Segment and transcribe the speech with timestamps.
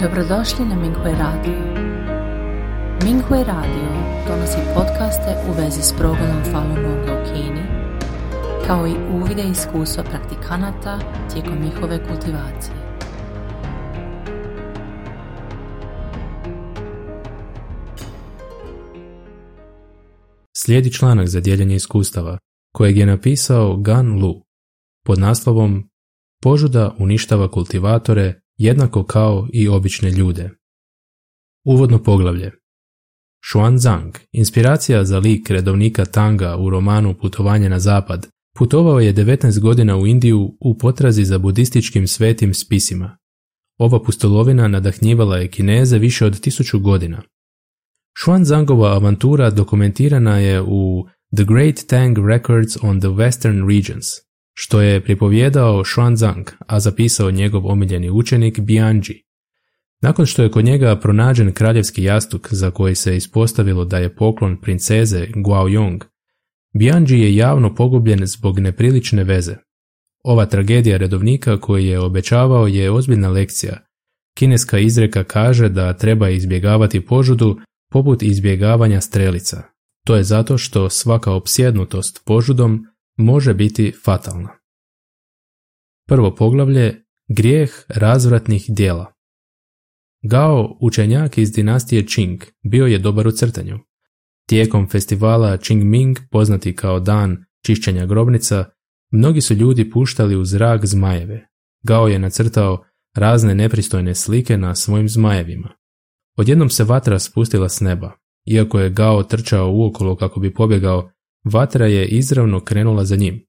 [0.00, 1.58] Dobrodošli na Minghui Radio.
[3.04, 3.88] Minghui Radio
[4.28, 7.62] donosi podcaste u vezi s progledom Falun Gonga u Kini,
[8.66, 10.98] kao i uvide iskustva praktikanata
[11.32, 12.76] tijekom njihove kultivacije.
[20.56, 22.38] Slijedi članak za dijeljenje iskustava,
[22.72, 24.42] kojeg je napisao Gan Lu,
[25.06, 25.90] pod naslovom
[26.42, 30.50] Požuda uništava kultivatore jednako kao i obične ljude.
[31.64, 32.52] Uvodno poglavlje
[33.76, 38.28] Zhang, inspiracija za lik redovnika Tanga u romanu Putovanje na zapad,
[38.58, 43.18] putovao je 19 godina u Indiju u potrazi za budističkim svetim spisima.
[43.78, 47.22] Ova pustolovina nadahnjivala je Kineze više od tisuću godina.
[48.44, 54.06] Zhangova avantura dokumentirana je u The Great Tang Records on the Western Regions,
[54.54, 55.82] što je pripovjedao
[56.16, 59.24] Zhang, a zapisao njegov omiljeni učenik Bianji.
[60.02, 64.60] Nakon što je kod njega pronađen kraljevski jastuk za koji se ispostavilo da je poklon
[64.60, 66.04] princeze Guaoyong,
[66.78, 69.56] Bianji je javno pogubljen zbog neprilične veze.
[70.24, 73.78] Ova tragedija redovnika koji je obećavao je ozbiljna lekcija.
[74.36, 77.58] Kineska izreka kaže da treba izbjegavati požudu
[77.90, 79.62] poput izbjegavanja strelica.
[80.06, 82.86] To je zato što svaka opsjednutost požudom
[83.16, 84.58] može biti fatalna.
[86.08, 89.14] Prvo poglavlje Grijeh razvratnih dijela
[90.22, 93.78] Gao, učenjak iz dinastije Qing, bio je dobar u crtanju.
[94.48, 98.64] Tijekom festivala Qingming, poznati kao dan čišćenja grobnica,
[99.10, 101.48] mnogi su ljudi puštali u zrak zmajeve.
[101.82, 105.74] Gao je nacrtao razne nepristojne slike na svojim zmajevima.
[106.36, 108.12] Odjednom se vatra spustila s neba.
[108.46, 111.10] Iako je Gao trčao uokolo kako bi pobjegao,
[111.44, 113.46] vatra je izravno krenula za njim.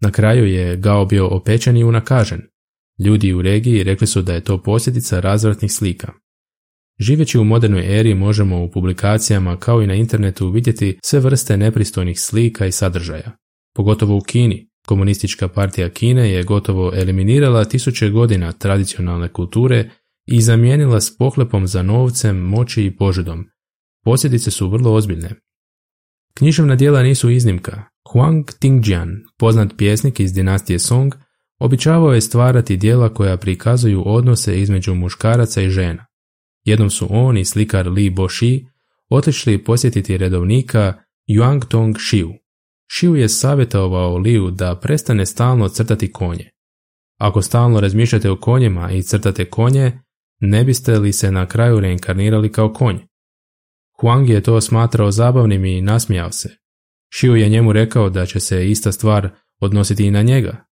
[0.00, 2.42] Na kraju je Gao bio opečen i unakažen.
[3.04, 6.12] Ljudi u regiji rekli su da je to posljedica razvratnih slika.
[7.00, 12.20] Živeći u modernoj eri možemo u publikacijama kao i na internetu vidjeti sve vrste nepristojnih
[12.20, 13.36] slika i sadržaja.
[13.74, 19.90] Pogotovo u Kini, komunistička partija Kine je gotovo eliminirala tisuće godina tradicionalne kulture
[20.26, 23.46] i zamijenila s pohlepom za novcem, moći i požudom.
[24.04, 25.30] Posljedice su vrlo ozbiljne.
[26.34, 27.84] Književna dijela nisu iznimka.
[28.12, 31.14] Huang Tingjian, poznat pjesnik iz dinastije Song,
[31.60, 36.06] običavao je stvarati dijela koja prikazuju odnose između muškaraca i žena.
[36.64, 38.66] Jednom su on i slikar Li Boshi
[39.10, 40.94] otišli posjetiti redovnika
[41.28, 42.32] Yuang Tong Xiu.
[42.92, 46.50] Xiu je savjetovao Liu da prestane stalno crtati konje.
[47.18, 49.98] Ako stalno razmišljate o konjima i crtate konje,
[50.40, 52.98] ne biste li se na kraju reinkarnirali kao konj?
[54.02, 56.56] Huang je to smatrao zabavnim i nasmijao se.
[57.14, 59.30] Xiu je njemu rekao da će se ista stvar
[59.60, 60.64] odnositi i na njega.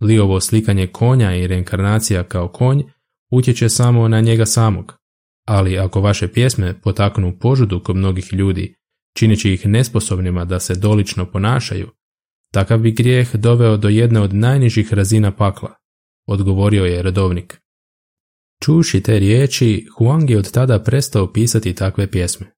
[0.00, 2.82] Liovo slikanje konja i reinkarnacija kao konj
[3.30, 4.94] utječe samo na njega samog,
[5.46, 8.74] ali ako vaše pjesme potaknu požudu kod mnogih ljudi,
[9.16, 11.90] čineći ih nesposobnima da se dolično ponašaju,
[12.52, 15.74] takav bi grijeh doveo do jedne od najnižih razina pakla,
[16.26, 17.60] odgovorio je redovnik.
[18.62, 22.57] Čuši te riječi, Huang je od tada prestao pisati takve pjesme.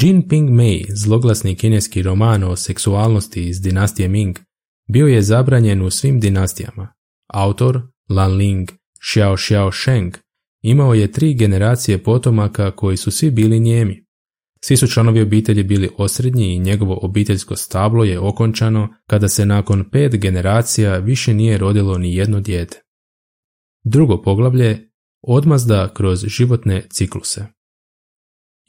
[0.00, 4.38] Jin Ping Mei, zloglasni kineski roman o seksualnosti iz dinastije Ming,
[4.88, 6.94] bio je zabranjen u svim dinastijama.
[7.26, 8.68] Autor, Lan Ling
[9.00, 10.14] Xiao Xiao Sheng,
[10.62, 14.06] imao je tri generacije potomaka koji su svi bili njemi.
[14.64, 19.90] Svi su članovi obitelji bili osrednji i njegovo obiteljsko stablo je okončano kada se nakon
[19.90, 22.80] pet generacija više nije rodilo ni jedno dijete.
[23.84, 24.90] Drugo poglavlje
[25.22, 27.55] odmazda kroz životne cikluse.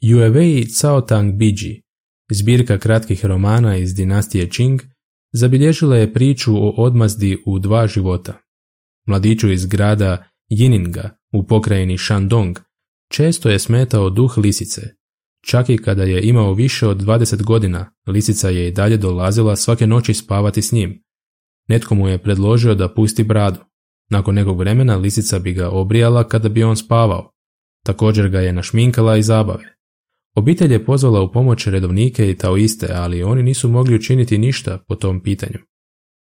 [0.02, 1.82] Yuewei Cao Tang Biji,
[2.30, 4.80] zbirka kratkih romana iz dinastije Qing,
[5.32, 8.38] zabilježila je priču o odmazdi u dva života.
[9.06, 12.58] Mladiću iz grada Yininga u pokrajini Shandong
[13.12, 14.82] često je smetao duh lisice.
[15.44, 19.86] Čak i kada je imao više od 20 godina, lisica je i dalje dolazila svake
[19.86, 21.02] noći spavati s njim.
[21.68, 23.60] Netko mu je predložio da pusti bradu.
[24.10, 27.32] Nakon nekog vremena lisica bi ga obrijala kada bi on spavao.
[27.84, 29.77] Također ga je našminkala i zabave.
[30.38, 34.94] Obitelj je pozvala u pomoć redovnike i taoiste, ali oni nisu mogli učiniti ništa po
[34.94, 35.58] tom pitanju.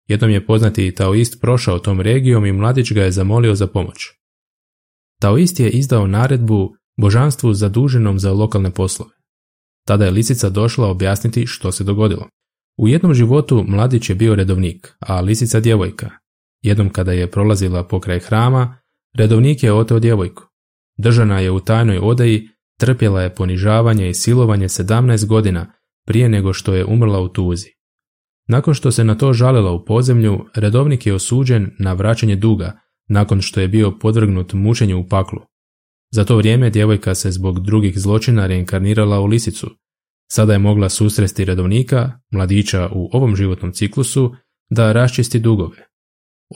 [0.08, 3.98] Jednom je poznati taoist prošao tom regijom i mladić ga je zamolio za pomoć.
[5.20, 9.10] Taoist je izdao naredbu božanstvu zaduženom za lokalne poslove.
[9.86, 12.28] Tada je lisica došla objasniti što se dogodilo.
[12.78, 16.10] U jednom životu mladić je bio redovnik, a lisica djevojka.
[16.62, 18.78] Jednom kada je prolazila pokraj hrama,
[19.14, 20.42] redovnik je oteo djevojku.
[20.98, 22.48] Držana je u tajnoj odaji
[22.82, 25.72] Trpjela je ponižavanje i silovanje 17 godina
[26.06, 27.66] prije nego što je umrla u tuzi.
[28.48, 33.40] Nakon što se na to žalila u pozemlju, redovnik je osuđen na vraćanje duga nakon
[33.40, 35.38] što je bio podvrgnut mučenju u paklu.
[36.12, 39.70] Za to vrijeme djevojka se zbog drugih zločina reinkarnirala u lisicu.
[40.32, 44.34] Sada je mogla susresti redovnika, mladića u ovom životnom ciklusu,
[44.70, 45.86] da raščisti dugove.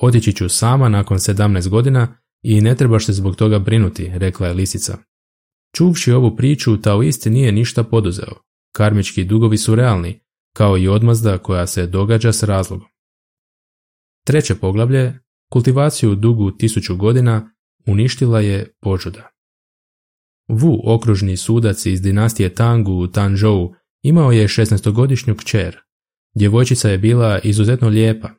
[0.03, 4.55] Otići ću sama nakon 17 godina i ne trebaš se zbog toga brinuti, rekla je
[4.55, 4.99] lisica.
[5.77, 8.33] Čuvši ovu priču, Taoist nije ništa poduzeo.
[8.73, 10.21] Karmički dugovi su realni,
[10.53, 12.89] kao i odmazda koja se događa s razlogom.
[14.27, 15.19] Treće poglavlje,
[15.53, 17.51] kultivaciju dugu tisuću godina,
[17.87, 19.31] uništila je požuda.
[20.49, 25.79] Wu, okružni sudac iz dinastije Tangu u Tanzhou, imao je 16-godišnju kćer.
[26.35, 28.31] Djevojčica je bila izuzetno lijepa.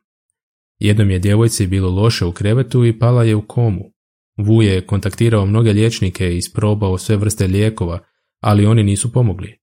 [0.80, 3.96] Jednom je djevojci bilo loše u krevetu i pala je u komu.
[4.38, 8.00] Wu je kontaktirao mnoge liječnike i isprobao sve vrste lijekova,
[8.42, 9.57] ali oni nisu pomogli.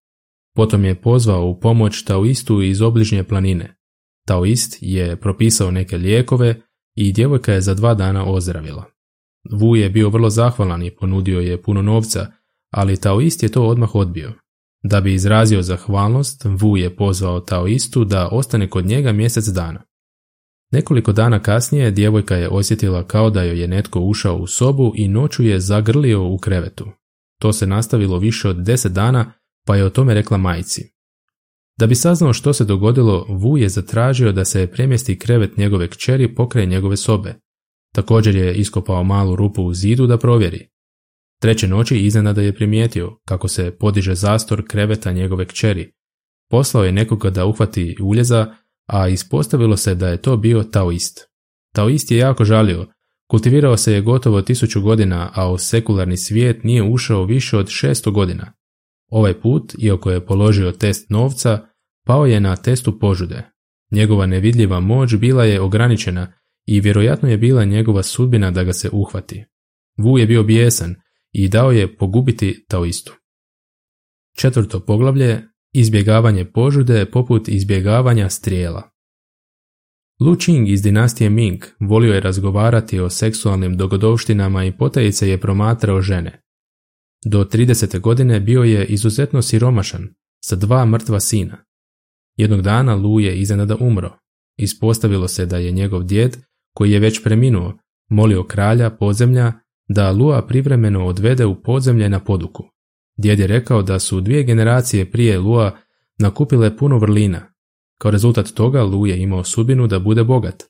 [0.54, 3.76] Potom je pozvao u pomoć Taoistu iz obližnje planine.
[4.26, 6.60] Taoist je propisao neke lijekove
[6.94, 8.84] i djevojka je za dva dana ozdravila.
[9.52, 12.26] Wu je bio vrlo zahvalan i ponudio je puno novca,
[12.70, 14.32] ali Taoist je to odmah odbio.
[14.82, 19.82] Da bi izrazio zahvalnost, Wu je pozvao Taoistu da ostane kod njega mjesec dana.
[20.74, 25.08] Nekoliko dana kasnije djevojka je osjetila kao da joj je netko ušao u sobu i
[25.08, 26.86] noću je zagrlio u krevetu.
[27.40, 29.32] To se nastavilo više od deset dana,
[29.66, 30.92] pa je o tome rekla majci.
[31.78, 36.34] Da bi saznao što se dogodilo, Wu je zatražio da se premjesti krevet njegove kćeri
[36.34, 37.34] pokraj njegove sobe.
[37.94, 40.68] Također je iskopao malu rupu u zidu da provjeri.
[41.40, 45.92] Treće noći iznenada je primijetio kako se podiže zastor kreveta njegove kćeri.
[46.50, 48.54] Poslao je nekoga da uhvati uljeza,
[48.86, 51.20] a ispostavilo se da je to bio Taoist.
[51.74, 52.86] Taoist je jako žalio,
[53.30, 58.10] kultivirao se je gotovo tisuću godina, a u sekularni svijet nije ušao više od šesto
[58.10, 58.52] godina.
[59.10, 61.66] Ovaj put, iako je položio test novca,
[62.06, 63.42] pao je na testu požude.
[63.90, 66.32] Njegova nevidljiva moć bila je ograničena
[66.66, 69.44] i vjerojatno je bila njegova sudbina da ga se uhvati.
[69.98, 70.94] Vu je bio bijesan
[71.32, 73.14] i dao je pogubiti Taoistu.
[74.36, 75.42] Četvrto poglavlje,
[75.74, 78.90] izbjegavanje požude poput izbjegavanja strijela.
[80.20, 86.00] Lu Qing iz dinastije Ming volio je razgovarati o seksualnim dogodovštinama i potajice je promatrao
[86.00, 86.42] žene.
[87.26, 88.00] Do 30.
[88.00, 90.08] godine bio je izuzetno siromašan,
[90.44, 91.64] sa dva mrtva sina.
[92.36, 94.18] Jednog dana Lu je iznenada umro.
[94.58, 96.36] Ispostavilo se da je njegov djed,
[96.74, 97.78] koji je već preminuo,
[98.10, 99.52] molio kralja podzemlja
[99.88, 102.73] da Lua privremeno odvede u podzemlje na poduku.
[103.16, 105.76] Djed je rekao da su dvije generacije prije Lua
[106.18, 107.54] nakupile puno vrlina.
[107.98, 110.62] Kao rezultat toga Lu je imao sudbinu da bude bogat.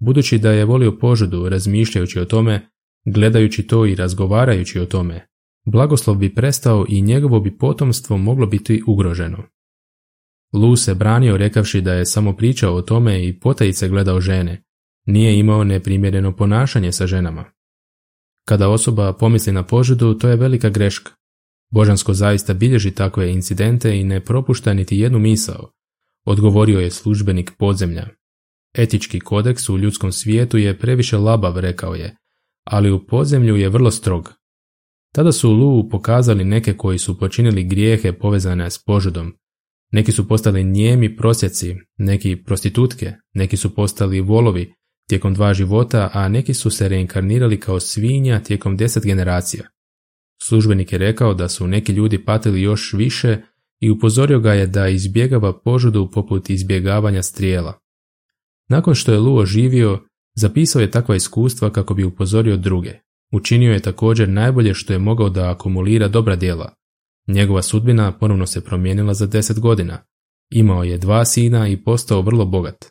[0.00, 2.68] Budući da je volio požudu razmišljajući o tome,
[3.04, 5.26] gledajući to i razgovarajući o tome,
[5.66, 9.42] blagoslov bi prestao i njegovo bi potomstvo moglo biti ugroženo.
[10.52, 14.64] Lu se branio rekavši da je samo pričao o tome i potajice gledao žene,
[15.06, 17.44] nije imao neprimjereno ponašanje sa ženama.
[18.44, 21.17] Kada osoba pomisli na požudu, to je velika greška.
[21.70, 25.70] Božansko zaista bilježi takve incidente i ne propušta niti jednu misao,
[26.24, 28.08] odgovorio je službenik podzemlja.
[28.74, 32.16] Etički kodeks u ljudskom svijetu je previše labav, rekao je,
[32.64, 34.32] ali u podzemlju je vrlo strog.
[35.14, 39.34] Tada su Lu pokazali neke koji su počinili grijehe povezane s požudom.
[39.92, 44.74] Neki su postali njemi prosjeci, neki prostitutke, neki su postali volovi
[45.08, 49.68] tijekom dva života, a neki su se reinkarnirali kao svinja tijekom deset generacija.
[50.42, 53.38] Službenik je rekao da su neki ljudi patili još više
[53.80, 57.78] i upozorio ga je da izbjegava požudu poput izbjegavanja strijela.
[58.68, 60.00] Nakon što je Luo živio,
[60.34, 62.92] zapisao je takva iskustva kako bi upozorio druge.
[63.32, 66.74] Učinio je također najbolje što je mogao da akumulira dobra djela.
[67.26, 70.04] Njegova sudbina ponovno se promijenila za deset godina.
[70.50, 72.84] Imao je dva sina i postao vrlo bogat.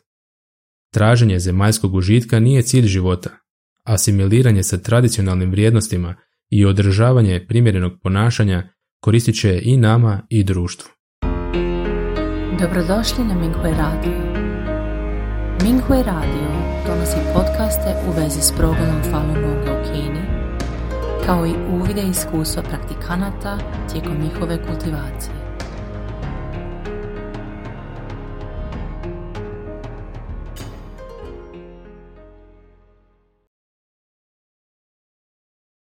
[0.92, 3.30] Traženje zemaljskog užitka nije cilj života.
[3.84, 6.14] Asimiliranje sa tradicionalnim vrijednostima
[6.50, 8.68] i održavanje primjerenog ponašanja
[9.00, 10.90] koristit će i nama i društvu.
[12.60, 14.18] Dobrodošli na Minghui Radio.
[15.62, 16.48] Minghui Radio
[16.86, 20.22] donosi podcaste u vezi s progledom Falun Gonga u Kini,
[21.26, 23.58] kao i uvide iskustva praktikanata
[23.92, 25.37] tijekom njihove kultivacije.